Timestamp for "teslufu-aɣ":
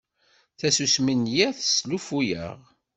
1.57-2.59